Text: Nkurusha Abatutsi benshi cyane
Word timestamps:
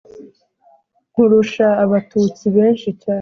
Nkurusha 1.11 1.67
Abatutsi 1.83 2.45
benshi 2.55 2.89
cyane 3.01 3.09